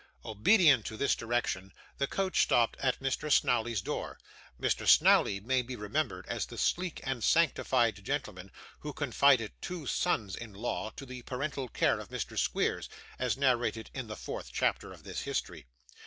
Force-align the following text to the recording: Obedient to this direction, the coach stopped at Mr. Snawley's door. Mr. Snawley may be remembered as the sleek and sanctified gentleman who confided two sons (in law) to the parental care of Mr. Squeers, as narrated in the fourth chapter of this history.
Obedient 0.25 0.83
to 0.87 0.97
this 0.97 1.15
direction, 1.15 1.71
the 1.99 2.07
coach 2.07 2.41
stopped 2.41 2.75
at 2.79 2.99
Mr. 3.01 3.31
Snawley's 3.31 3.81
door. 3.83 4.17
Mr. 4.59 4.87
Snawley 4.87 5.39
may 5.39 5.61
be 5.61 5.75
remembered 5.75 6.25
as 6.27 6.47
the 6.47 6.57
sleek 6.57 7.01
and 7.03 7.23
sanctified 7.23 8.03
gentleman 8.03 8.51
who 8.79 8.93
confided 8.93 9.51
two 9.61 9.85
sons 9.85 10.35
(in 10.35 10.55
law) 10.55 10.89
to 10.95 11.05
the 11.05 11.21
parental 11.21 11.67
care 11.69 11.99
of 11.99 12.09
Mr. 12.09 12.35
Squeers, 12.35 12.89
as 13.19 13.37
narrated 13.37 13.91
in 13.93 14.07
the 14.07 14.15
fourth 14.17 14.49
chapter 14.51 14.91
of 14.91 15.03
this 15.03 15.21
history. 15.21 15.67